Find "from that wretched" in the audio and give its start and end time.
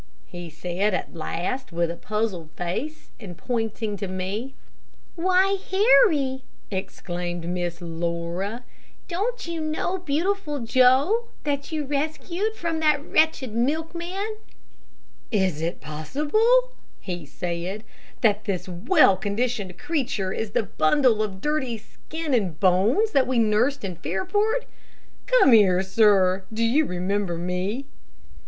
12.55-13.53